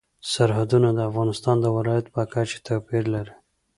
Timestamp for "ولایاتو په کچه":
1.75-2.57